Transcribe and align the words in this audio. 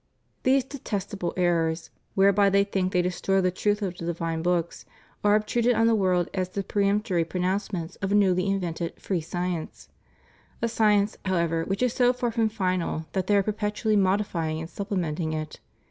These 0.41 0.63
detestablt 0.63 1.35
errors, 1.37 1.91
whereby 2.15 2.49
they 2.49 2.63
think 2.63 2.91
they 2.91 3.03
destroy 3.03 3.39
the 3.39 3.51
truth 3.51 3.83
of 3.83 3.95
the 3.97 4.05
divine 4.07 4.41
books, 4.41 4.83
are 5.23 5.35
obtruded 5.35 5.75
on 5.75 5.85
the 5.85 5.93
world 5.93 6.27
as 6.33 6.49
the 6.49 6.63
peremptory 6.63 7.23
pronouncements 7.23 7.97
of 7.97 8.11
a 8.11 8.15
newly 8.15 8.47
invented 8.49 8.99
free 8.99 9.21
science; 9.21 9.89
a 10.59 10.67
science, 10.67 11.17
however, 11.25 11.65
which 11.65 11.83
is 11.83 11.93
so 11.93 12.13
far 12.13 12.31
from 12.31 12.49
final 12.49 13.05
that 13.11 13.27
they 13.27 13.37
are 13.37 13.43
perpetually 13.43 13.95
modifying 13.95 14.59
and 14.59 14.71
supplementing 14.71 15.33
it. 15.33 15.59